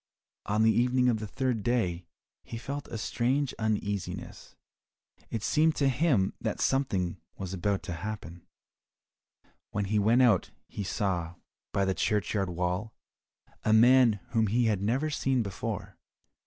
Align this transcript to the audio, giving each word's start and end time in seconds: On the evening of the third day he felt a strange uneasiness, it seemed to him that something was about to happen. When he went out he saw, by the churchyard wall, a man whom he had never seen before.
On 0.47 0.63
the 0.63 0.71
evening 0.71 1.09
of 1.09 1.19
the 1.19 1.27
third 1.27 1.61
day 1.61 2.07
he 2.43 2.57
felt 2.57 2.87
a 2.87 2.97
strange 2.97 3.53
uneasiness, 3.59 4.55
it 5.29 5.43
seemed 5.43 5.75
to 5.75 5.89
him 5.89 6.33
that 6.41 6.59
something 6.59 7.21
was 7.37 7.53
about 7.53 7.83
to 7.83 7.93
happen. 7.93 8.41
When 9.69 9.85
he 9.85 9.99
went 9.99 10.23
out 10.23 10.49
he 10.67 10.83
saw, 10.83 11.35
by 11.71 11.85
the 11.85 11.93
churchyard 11.93 12.49
wall, 12.49 12.95
a 13.63 13.73
man 13.73 14.13
whom 14.29 14.47
he 14.47 14.65
had 14.65 14.81
never 14.81 15.11
seen 15.11 15.43
before. 15.43 15.99